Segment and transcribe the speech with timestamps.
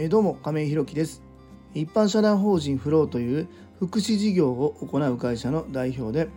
[0.00, 1.24] えどうも亀井弘樹です
[1.74, 3.48] 一般社団法人フローという
[3.80, 6.28] 福祉事業を行う会社の代表で、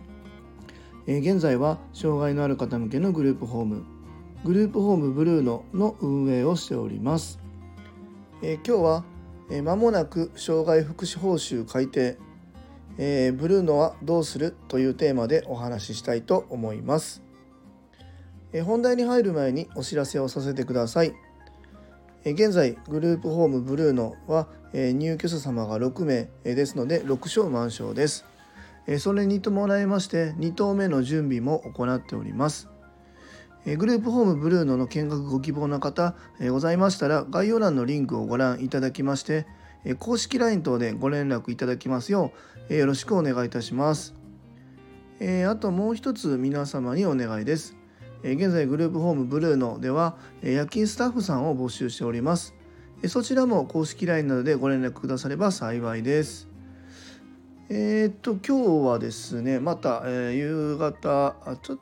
[1.06, 3.84] え現在は障害のある方向けのグループホーム
[4.42, 7.38] グループホームブルーノの運営をしております、
[8.42, 9.04] え今日は
[9.62, 12.18] まもなく障害福祉報酬改定、
[12.98, 17.22] えー、ブルーノはどうするというテーマでお話ししたいと思います。
[18.52, 21.14] え、本題に入る前にお知らせをさせてください。
[22.24, 28.24] 現在グループホームブルーノは、入居者様が6名ですので6床満床です。
[28.98, 32.68] それに伴いまして2棟目の準備も行っております。
[33.64, 36.16] グループホームブルーノの見学ご希望の方
[36.50, 39.46] ございましたら概要欄のリンクをご覧いただきまして
[40.00, 42.32] 公式 LINE 等でご連絡いただきますよ
[42.70, 44.14] うよろしくお願いいたします。
[45.48, 47.76] あともう一つ皆様にお願いです。
[48.22, 52.54] 現在グループホームブルーノでは夜勤スタッフさんを募集しております。
[53.08, 56.52] そちらも公式 LINE などでご連絡くだされば幸いです。
[57.68, 61.78] えー、っと今日はですねまた、えー、夕方ちょっ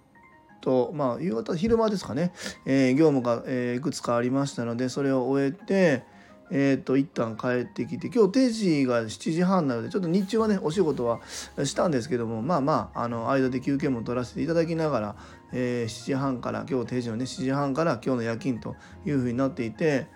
[0.61, 2.33] と、まあ、夕方昼間ですかね、
[2.65, 6.05] えー、業務が、えー、いくつかありましたのでそれを終えて、
[6.53, 11.21] えーと、一旦帰ってきて今日定時が7時半なのでちょっと日中はねお仕事は
[11.65, 15.17] したんですけどもまあまああの間で休憩も取らせていただきながら、
[15.53, 20.07] えー、7時半から今日定時のね7時半から今日の夜勤というふうになっていて、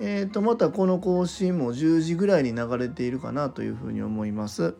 [0.00, 4.74] えー、とまたこの更新も10時ぐらいに流れているかなというふうに思います。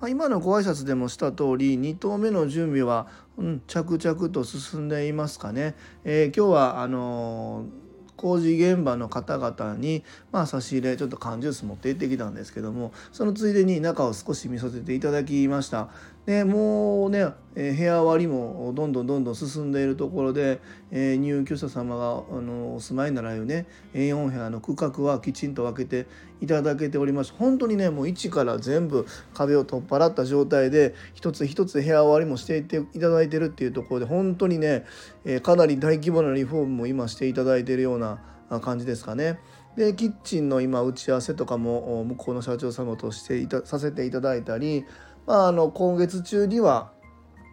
[0.00, 5.74] まあ、今のご挨拶でもした通り2投目の準備は、うん、着々と進んでいますかね。
[6.04, 15.88] えー、今日はあのー工事現場の方々に、まあ、差し入れちょっと缶ジュース持って行ってきたんですけどもそのついでに中を少し見させていただきました
[16.28, 17.26] でもうね、
[17.56, 26.06] え部屋割りもどんどんどんどん進んでいるところで、え、入居者様があのお住まいならよね A4 部屋の区画はきちんと分けて
[26.42, 34.84] いただけております本当にねもう一から全部壁を取っ払った状態で一つ一つ部屋割りもしていっていただいてるっていうところで本当にね、
[35.24, 38.20] え、かなり大規模なリフォームも今していただいているような
[38.60, 39.38] 感じですかね。
[39.78, 44.84] でキッチンの今打ち合わせとかも向こうの社長様としていたさせていただいたり
[45.28, 46.90] まあ、あの今月中には、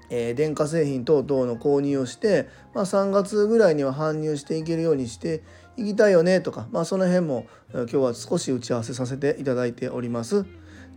[0.10, 5.44] えー、電化製品等々の購入をして、まあ、3月ぐらいには搬入していけるようにして
[5.76, 10.46] いきたいよねとか、まあ、その辺も今日は少し打ち合わせさせていただいております。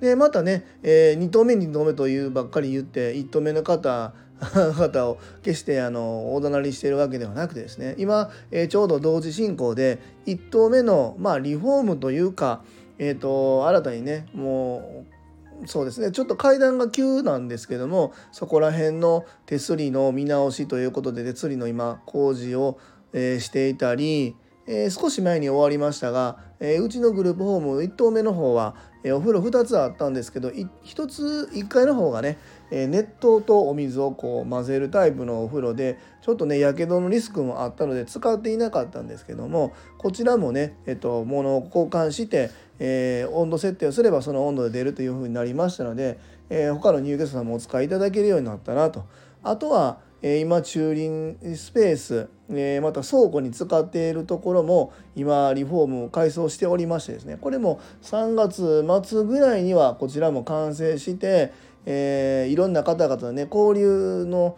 [0.00, 12.62] でまたね、えー、2投目2投目というばっかり言って1投目の方 方を決してあの大なりしているわけではなくてですね今、えー、ちょうど同時進行で1投目の、まあ、リフォームというか、
[13.00, 15.17] えーと新たにねもう
[15.66, 16.12] そうですね。
[16.12, 22.78] ちょっと階段が急なんですけどもそこら辺の手すりの見直しということで手すりの今工事を、
[23.12, 24.36] えー、していたり、
[24.66, 28.74] えー、少し前に終わりましたが、えー、うちのグループホーム1棟目の方は、
[29.04, 32.36] えお風呂2つあったんですけど1つ1階の方がね
[32.70, 46.18] え熱湯とお水をこう混ぜるタイプのお風呂でちょっとねやけどのリスクもあったので使っていなかったんですけどもこちらもね、えっと、物を交換して、えー、温度設定をすればその温度で出るというふうになりましたので、
[46.50, 49.04] えー、他の入居者さんもお使いいただけるようになったなと。
[49.42, 61.52] あとはえ今駐輪スペース、えまた倉庫に使っているところも今リフォームを改装しておりましてですねこれも3月末ぐらいにはこちらも完成して、
[61.86, 64.56] えー、いろんな方々のね交流の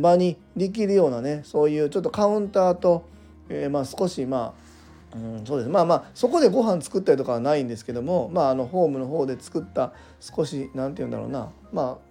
[0.00, 3.04] 場にできるようなねそういうちょっとカウンターと、
[3.48, 4.69] えー、まあ少しまあ、
[5.14, 5.70] うん、そうです。
[5.70, 11.50] まあまあそこでご飯作ったりとかはないんですけどもまああのホームの方で作った少し何て言うんだろうな。
[11.72, 12.09] まあ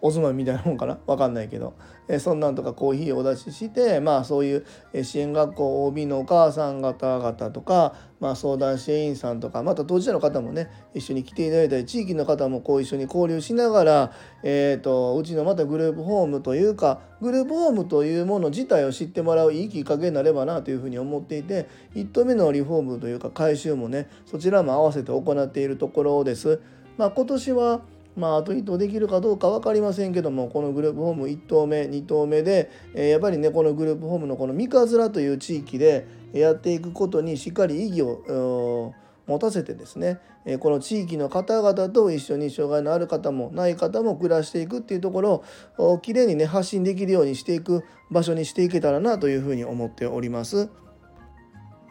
[0.00, 0.96] おつまみみたいなもんかな？
[1.06, 1.74] 分かんないけど、
[2.08, 26.60] えそんなんとかコーヒーをお出ししてまあそういう支援学校 OB のお母さん方々とか、まあ、相談支援員さんとかまた当事者の方もね一緒に来ていただいたり地域の方もこう一緒に交流しながら、えーと、うちのまたグループホームというかグループホームというもの自体を知ってもらういいきっかけになればなというふうに思っていて1棟目のリフォームというか改修もねそちらも合わせて行っているところです。
[26.98, 27.80] まあ、今年は
[28.16, 38.92] まあ、あと1頭できるかどうか分かりませんけどもこのグループホーム1頭目2頭目で、えー、やっぱりねこのグループホームのこの三日面という地域でやっていくことにしっかり意義を
[39.26, 45.44] 持たせてですねえこの地域の方々と一緒に障害のある方もない方も暮らしていくっていうところ
[45.78, 50.68] をきれいにね発信できるようにしていく場所にしていけたらなというふうに思っております。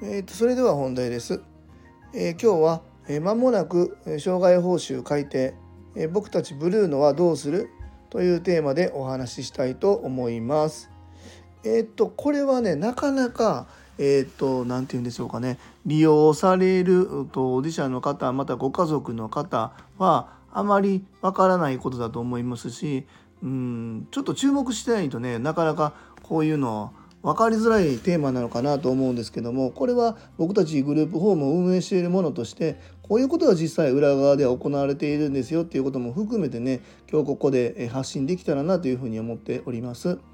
[0.03, 1.41] えー、とそれでは本題です。
[2.13, 5.53] えー、今日は間もなく障害報酬改定
[5.95, 7.69] え僕たちブルーノはどうする？
[8.09, 10.89] というテーマでお話ししたいと思います。
[11.63, 13.67] えっとこれはねなかなか、
[13.97, 23.05] えー、っと何て言うんでしょうかね利用される当事者の方またご家族の方はあまりわからないことだと思いますし
[23.43, 36.81] うんちょっと注目してないとねなかなかこういうの分かりづらいテーマなのかなと思うんですけどもこれは僕たちグループホームを運営しているものとしてこういうことが実際裏側では行われているんですよっていうことも含めてね
[37.11, 40.30] 今日ここで発信できたらなというふうに思っております。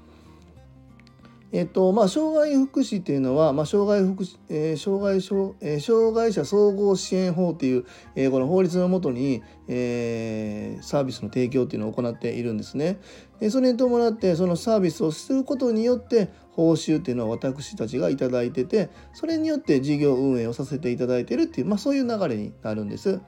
[1.50, 7.86] えっとまあ、障害福祉っていうのは、まあ、障害福祉、えー、障害障,、えー、障害者総合支援法っていう、
[8.16, 12.98] えー、この法律のもとに、えー、サービスの提供っていうのを行っているんですね。
[13.40, 23.20] でそれに伴ってそのサービスをすることによって報酬っていうのは私たちが頂いててそれによって事業運営をさせていただいてるっていう、まあ、そういう流れになるんです。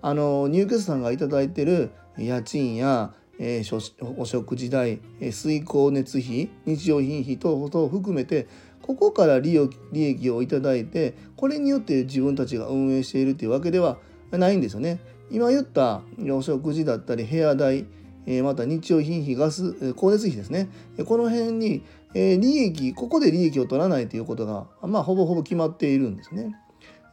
[0.00, 8.48] あの入居者さんが頂いてる家賃やえー、お食事代、え、水光熱費日用品費等々を含めて
[8.82, 9.52] ここから利
[9.92, 13.98] 利益をいただいてこれによって自分たちが運営しているというわけでは
[14.30, 15.00] ないんですよね。
[15.30, 17.84] 今言ったお食事だったり部屋代、
[18.26, 20.68] え、また日用品費ガス光熱費ですね
[21.06, 21.82] この辺に、
[22.14, 26.56] え、利益ここで利益を取らないということが、まあ、ほぼほぼ決まっているんですね。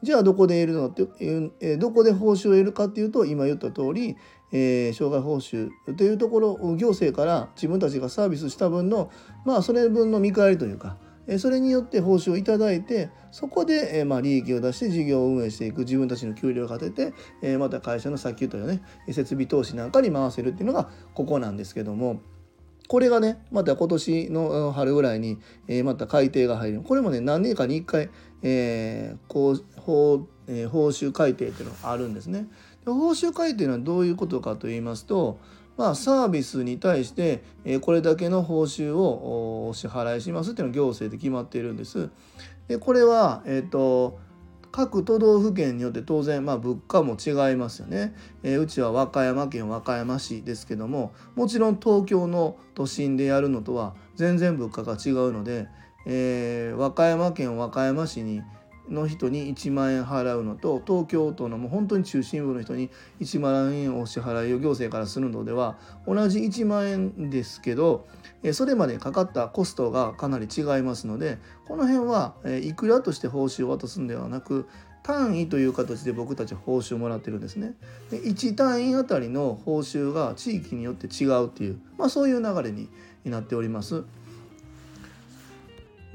[0.06, 1.08] じゃあどこで得るのって、
[1.60, 4.16] え、どこで報酬を得るかっていうと今言った通り、
[4.52, 9.12] えー、障害報酬というところを行政から自分たちがサービスした分の
[9.46, 10.98] まあそれ分の見返りというか
[11.40, 22.22] それによって報酬をいただいてそこで、え、まあ利益を出して事業を運営していく自分たちの給料を立てて、え、また会社の早急というね設備投資なんかに回せるっていうのがここなんですけども。
[22.88, 28.10] これがねまた今年の春ぐらいに、えー、また改定が入るこれもね何年かに1回、
[28.44, 32.48] えー、こう報,、えー、報酬改定っていうのがあるんですね。
[32.86, 35.40] 報酬改定はどういうことかと言いますと、
[35.76, 42.10] まあ、サービスに対して、えこれだけの報酬をお支払いしますっていうのが行政で決まっているんです。
[42.68, 44.20] でこれは、えーと、
[44.76, 48.14] 各都道府県によって当然、まあ、物価も違いますよね、
[48.44, 55.70] えー、うちは和歌山県和歌山市ですけどももちろん東京の都心でやるのとは全然物価が違うので、
[56.06, 58.42] えー、和歌山県和歌山市に
[58.90, 62.90] の人に1万円払うのと東京都のもう本当に中心部の人に
[63.20, 65.78] 1万円お支払いを行政からするのでは
[66.08, 68.08] 同じ1万円ですけど
[68.54, 71.38] それまでかかったコストがかなり違いますので
[71.68, 74.68] この辺はいくらとして報酬を渡すんではなく
[75.06, 77.76] 単位という形で僕たち報酬をもらってるんですね。
[78.10, 82.90] で1単位あたりの報酬が地域によって違うっていう、まあ、そういう流れに
[83.24, 84.04] なっております。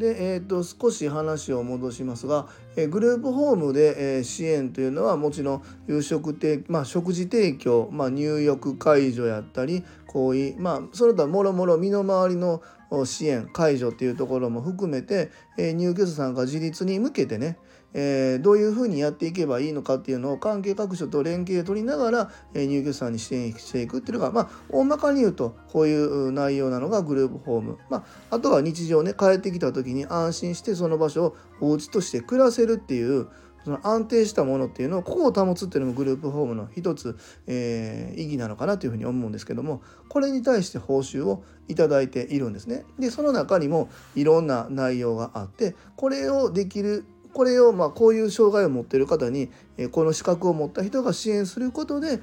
[0.00, 12.62] で、えーと、少し話を戻しますが、え、グループホームで、え、支援というのはもちろん夕食提、まあ、食事提供、まあ、入浴介助やったり行為、まあ、その他もろもろ身の回りの
[13.04, 17.58] 支援介助っていうところも含めて、え、入居者さんが自立に向けてね
[17.92, 33.28] えー、どういうふうにやっていけばいいのかっていうのを関係各所と連携を取りながら、えー、入居者さんに支援していくっていうのが、まあ、大まかに言うとこういう内容なのがグループホーム、まあ、あとは日常ね帰ってきた時に安心してその場所をお家として暮らせるっていう
[33.64, 37.16] その安定したものっていうのをここを保つっていうのもグループホームの一つ、
[37.46, 42.84] えー、意義なのかなというふうに思うんですけどもこれに対して報酬をいただいているんですね。
[42.98, 49.50] でその中にもいろんな内容があってこれをできるこれをまあこういう障害を持っている方に
[49.92, 52.20] この資格を持った人が支援することで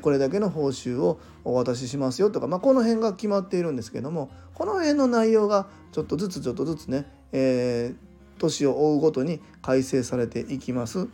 [0.00, 8.07] これだけの報酬をお渡ししますよとか、まあ、この辺が決まっているんですけどもこの辺の内容がちょっとずつちょっとずつね、えー、
[8.38, 11.08] 年を追うごとに改正されていきます。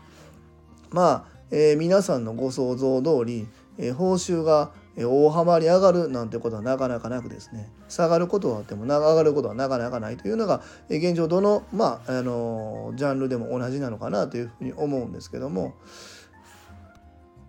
[0.90, 7.70] まあ、えー、皆さんのご想像通り、えー、報酬が大幅に上がるなんてことはなかなかなくですね。
[7.88, 15.74] 下がることはあっても上がることはなかなかないというのが現状どの,、まあ、あのジャンルでも同じなのかなというふうに思うんですけども。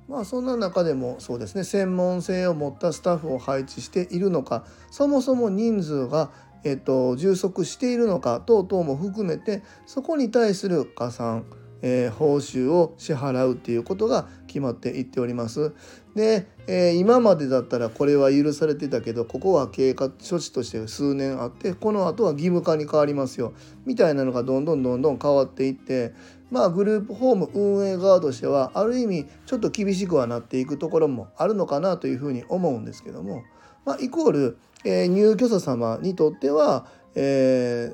[0.08, 1.64] まあそんな中でもそうですね。
[1.64, 6.30] 専門性を持ったスタッフを配置しているのかそもそも人数が
[6.66, 11.46] えっと充足しているのか等々も含めてそこに対する加算
[11.88, 15.74] えー、報酬を支払うっていうことが決まっていっております。
[16.16, 23.54] で、えー、今までだったらこれは許されてたけどここは経過処置として数年あってこの後は義務化に変わりますよ
[23.86, 26.14] みたいなのがどんどんどんどん変わっていって
[26.50, 33.44] まあグループホーム運営側としてはある意味ちょっと厳しくはなっていくところもあるのかなというふうに思うんですけども、
[33.84, 37.94] まあ、イコール、えー、入居者様にとっては、え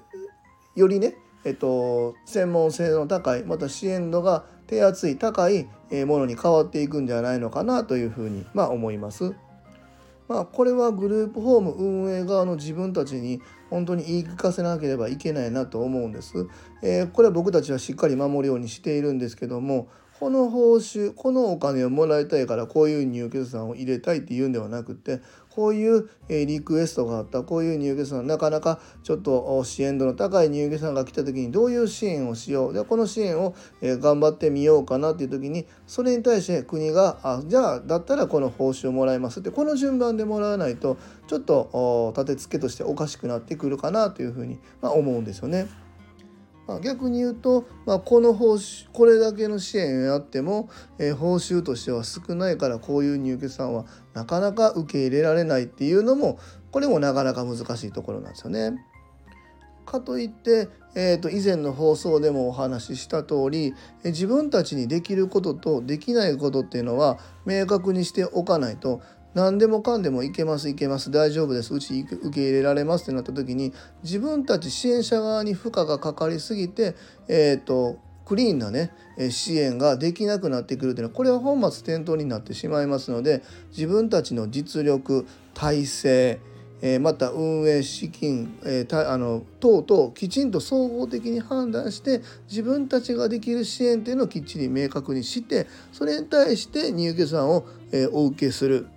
[0.76, 5.68] ー、よりねえっと、専門性の高いまた支援度が手厚い高い
[6.06, 9.34] ものに変わっていくんじゃないのかなというふうに、まあ、思います。
[10.28, 16.48] まあ、これはグループホーム運営側の自分たちに本当に言い聞かせなければいけないなと思うんです。
[16.82, 19.88] えー、これは僕たちはしっかり守るようにしているんですけども
[20.22, 45.68] この報酬このお金をもらいたいからこういう入居者さんを入れたいっていうんではなくてこういうリクエストがあったこういう入居者さんなかなかちょっと支援度の高い入居者さんが来た時にどういう支援をしようでこの支援を頑張ってみようかなっていう時にそれに対して国があじゃあだったらこの報酬をもらいますってこの順番でもらわないとちょっと立て付けとしておかしくなってくるかなというふうに、ま思うんですよね。
[46.68, 56.40] まあ、逆に言うと、まあ、この報酬これだけの支援をやっても、えー、報酬としては少ないからこういう入居さんはなかなか受け入れられないっていうのも
[56.72, 58.86] これもなかなか難しいところなんですよね。
[59.86, 63.74] かといって、えー、と以前の放送でもお話しした通り
[64.06, 69.02] 自分たちにできることとできないことっていうのは明確にしておかないと
[69.34, 73.74] 何でもかんでもいけますいけます大丈夫ですうち受け入れられますってなった時に
[74.04, 76.96] 自分たち支援者側に負荷がかかりすぎて
[77.28, 78.92] えっ、ー、とクリーンなね
[79.30, 86.40] 支援ができなくなってくるというのはこれは本末転倒になってしまいますので自分たちの実力体制
[86.82, 98.88] えまた運営資金、えー、あの等々きちんと総合的に判断して自分たちができる支援というのをきっちり明確にしてそれに対して入居者さんを、えお受けする。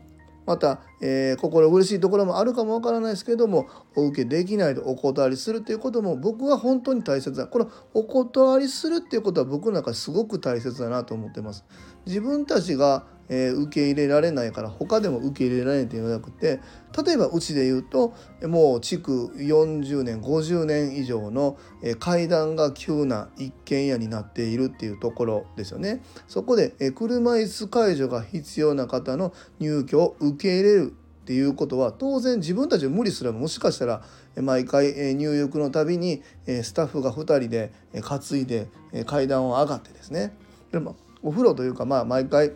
[0.46, 11.64] また、えー、心苦しいところもあるかもわからないですけどもお受けできないとお断りするということも僕は本当に大切だこのお断りするっていうことは僕の中ですごく大切だなと思ってます。
[12.06, 16.60] 自分たちがえー、受け入れられないから他でも受け入れられないというのではなくて
[17.04, 26.02] 例えばうちで言うともう築40年50年以上の、えー、階段が急な一軒家になっているっていうところですよね。
[26.28, 30.92] そこで、えー、車椅子介助が必要な方の入居を受け入れる
[31.22, 34.02] っていうことは当然自分たちは無理すればもしかしたら
[34.36, 38.68] 毎回入浴のたびにスタッフが2人で担いで
[39.06, 40.36] 階段を上がってですね
[40.70, 42.52] でもお風呂というかまあ毎回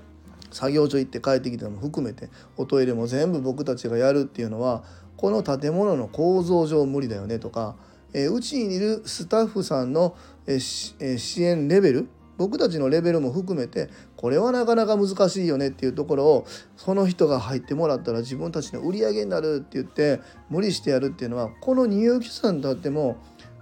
[0.50, 4.84] 作業所行って帰ってきたのも含めておトイレも全部僕たちがやるっていうのは
[5.16, 7.75] この建物の構造上無理だよねとか
[8.14, 10.94] うちにいるスタッフさんのえ支
[11.42, 12.08] 援レベル
[12.38, 16.46] 僕たちのレベルも含めてこれはなかなか難しいよねっていうところを
[16.76, 23.18] その人が入ってもらったら自分たちの売り上げになるって言って無理してやるっていうのはこの入居者さんにとっても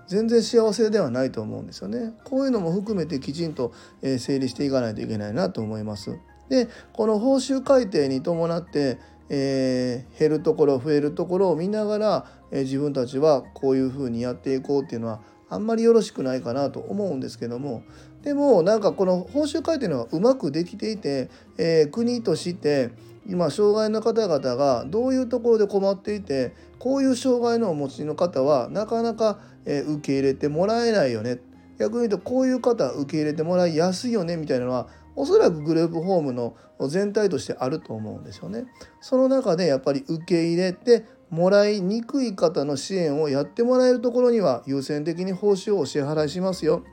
[0.06, 2.14] 全然幸せではないと思うんですよね。
[2.24, 3.72] こういうのも含めてきちんと
[4.02, 6.18] 整理していかないといけないなと思います。
[6.48, 8.98] でこの報酬改定に伴って、
[9.28, 17.82] えー、減るところ増えるところを見ながら、えー、自分たちはこういうふうにやっていこうっていうのはあんまりよろしくないかなと思うんですけども
[18.22, 22.90] でもなんかこの報酬改定のはうまくできていて、えー、国として
[23.28, 31.38] 今障害の方々がどういうところで困っていてこういう障害のお持ちの方はなかなか、え受け入れてもらえないよね
[31.78, 36.54] 逆に言うとこういう方受け入れてもらいやすいよねみたいなのはおそらくグループホームの
[36.88, 38.66] 全体としてあると思うんですよね。
[39.00, 46.84] その中でやっぱり受け入れてもらいにくい方の支援をやってもらえるところには優先的に報酬をお支払いしますよ。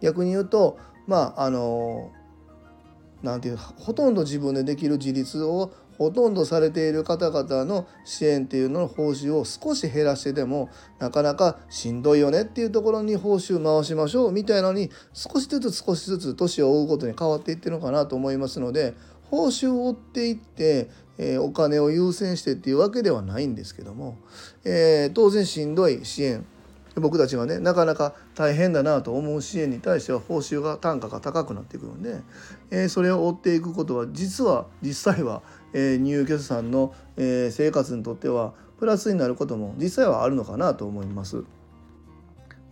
[0.00, 2.10] 逆に言うとまああの
[3.22, 20.88] なんていうほとんど自分でできる自立をほとんどされている方々の支援っていうのの報酬を少し減らしてでもなかなかしんどいよねっていうところに報酬回しましょうみたいなのに少しずつ少しずつ年を追うごとに変わっていってるのかなと思いますので報酬を追っていって、
[21.18, 24.16] えー、お金を優先してっていうわけではないんですけども、
[24.64, 26.46] えー、当然しんどい支援。
[27.00, 32.22] 僕たちがねなかなか大変だなと思う支援に対しては報酬が単価が高くなっていくので、
[32.70, 41.44] えー、それを追っていくことは実は実際は、えー、入居者さんの、えー、生活にとってはプラスになることも実際はあるのかなと思います。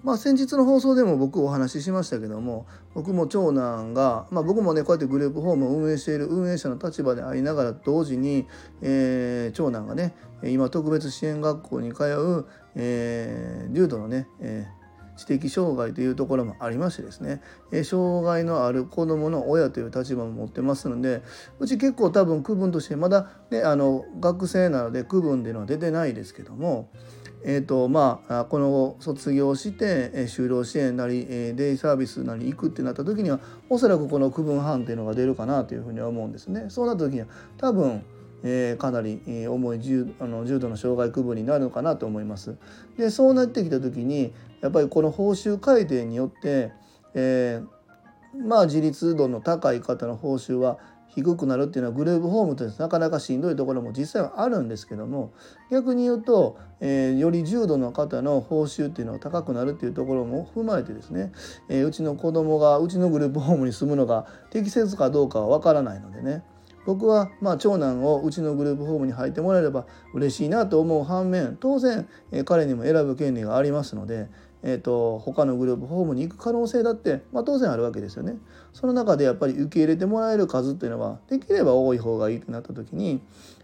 [0.06, 8.46] まあ、先日の放送でも僕お話ししましたけども僕も長男が、まあ、僕もねこうやってグループホームを運営している運営者の立場でありながら同時に、
[8.82, 14.75] えー、長男がね今特別支援学校に通う、えー、重度のね、えー、
[15.16, 17.40] 知的障害というところもありましてですね、
[17.72, 21.22] え、障害のある子どもの親という立場も持ってますので
[21.58, 26.90] うち結構多分区分としてまだ、ね、あの学生なので区分っていうのは出てないですけども。
[27.48, 36.66] えーとまあ、この後卒業して就労支援なりデイサービスなり行くってなった時にはおそらくこの区分班っていうのが出るかなというふうには思うんですね。
[36.70, 38.02] そうなった時には多分
[38.42, 42.56] えー、かなりえ重い重あの重度の障害区分になるのかなと思います。
[42.96, 44.32] でそうなってきた時に
[44.66, 46.72] やっぱりこの報酬改定によって、
[47.14, 55.32] えー、まあ自立度の高い方の報酬は低くなるっていうのはグループホームとしてなかなかしんどいところも実際はあるんですけども
[55.70, 61.32] 逆に言うと、えー、より重度の方の報酬っていうのが高くなるっていうところも踏まえてですね、
[61.68, 66.42] えー、うちの子供がうちのグループホームに住むのが適切かどうかは分からないのでね
[66.86, 74.28] 僕はまあ長男をうちのグループホームに入ってもらえれば嬉しいなと思う反面当然、えー、彼にも選ぶ権利がありますので、
[74.68, 78.34] えーと、他のグループホームに行く可能性だって、まあ、当然あるわけですよね。
[78.72, 83.20] その中でやっぱり受け入れてもらえる数っていうのはできれば多い方がいいとなった時に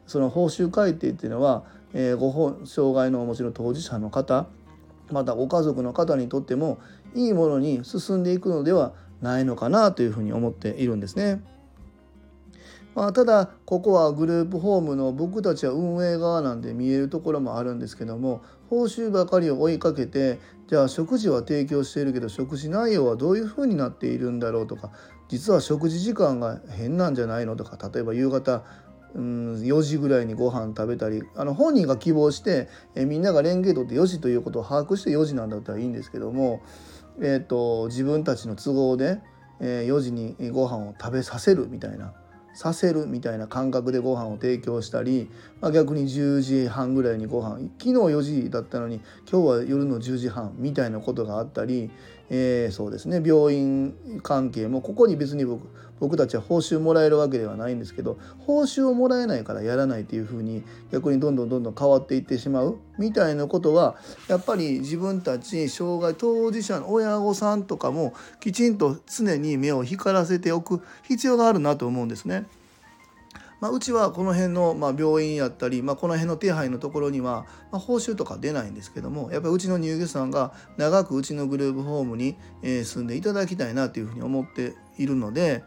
[0.06, 4.46] その報酬改定っていうのは、えー、ご本障害のもちろん当事者の方
[5.10, 6.78] またご家族の方にとっても
[7.16, 11.42] いいものに進んでいくのではないのかなというふうに思っているんですね。
[12.94, 20.38] まあ、ただここはグループホームの僕たちは運営側なんで見えるところもあるんですけども報酬ばかりを追いかけて
[20.72, 24.90] じゃあ食事は提供しているけど食事内容はどういうふうになっているんだろうとか
[25.28, 28.64] 実は食事時間が変なんじゃないのとか例えば夕方
[29.14, 36.62] うん4時ぐらいにご飯食べたりあの本人が希望してえみんなが連携取って4時ということを把握して4時なんだったらいいんですけども、
[37.20, 39.20] えーと、自分たちの都合で、
[39.60, 42.14] え4時にご飯を食べさせるみたいな。
[42.54, 45.30] させるみたいな感覚でご飯を提供したり、
[45.60, 51.90] まあ、逆に10時半ぐらいにご飯昨日4時だったのに今日は夜の10時半みたいなことがあったり、
[52.30, 55.68] えー、そうですね病院関係もここに別に僕
[56.02, 63.94] 僕たちは報酬もらえるわけではないんですけど報酬をもらえないからやらないっていうふうに逆にどんどんどんどん変わっていってしまうみたいなことは
[64.26, 72.46] やっぱり自分たち障害当事者の親御さんとかもきちんと常に目を光らせておく必要があるなと思うんですね。
[73.62, 85.62] まあ、うちはこの辺の、まあ、病院やったり、まあ、この辺の手配のところには、まあ、報酬とか出ないんですけどもやっぱりうちの入居者さんが長くうちのグループホームに、え住んでいただきたいなというふうに思っているので、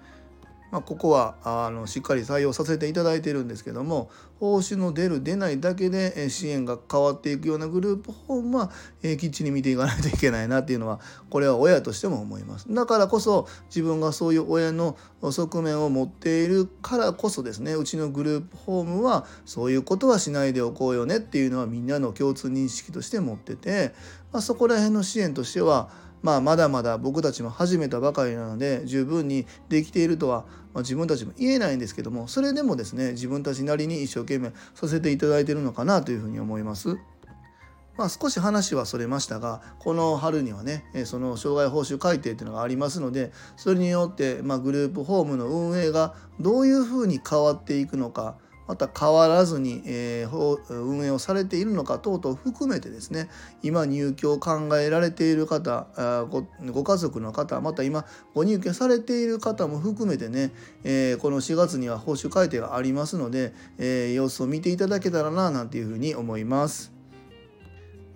[0.75, 4.09] まあ、ここはあのしっかり採用させていただいてるんですけども
[4.41, 12.65] 報酬の出る出ないだけで支援が変わっていくようなグループホームは、えー、きっちり見ていかないといけないなっていうのはこれは親としても思います。
[12.69, 23.93] だからこそ自分がそういう親の側面を持っているからこそですねうちのグループホームはそういうことはしないでおこうよねっていうのはみんなの共通認識として持ってて、
[24.33, 25.89] まあ、そこら辺の支援としては
[26.25, 36.97] まあ、まだまだ僕たちも始めたばかりなので十分にできているとは、まあ、自分たちも言えないんですけどもそれでもですね自分たちなりに一生懸命させていただいているのかなというふうに思います。
[37.95, 48.35] まあ、少し話はそれましたがこの春にはねその障害報酬改定というのがありますのでそれによって、ま、グループホームの運営がどういうふうに変わっていくのか
[48.67, 53.29] また変わらずに、えー、運営をされているのか等々含めてですね
[53.61, 55.87] 今入居を考えられている方
[56.71, 60.51] ご家族の方また今ご入居されている方も含めてね、
[60.83, 66.91] えー、この4月には報酬改定がありますので、えー、様子を見ていただけたらななんていうふうに思います、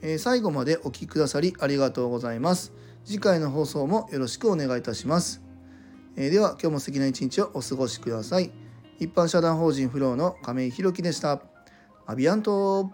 [0.02, 2.74] え最後までお聴きくださりありがとうございます。
[3.06, 5.42] 次回の放送もよろしくお願いいたします、
[6.16, 8.59] えでは今日も素敵な一日をお過ごしください。
[9.00, 11.42] 一般社団法人フローの亀井宏樹でした。
[12.06, 12.92] アビアント